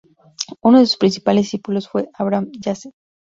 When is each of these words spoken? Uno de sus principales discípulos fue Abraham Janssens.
Uno 0.63 0.79
de 0.79 0.87
sus 0.87 0.97
principales 0.97 1.43
discípulos 1.43 1.87
fue 1.87 2.09
Abraham 2.15 2.49
Janssens. 2.59 2.95